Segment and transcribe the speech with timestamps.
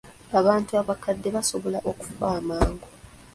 [0.39, 2.87] Abantu abakadde basobola okufa amangu.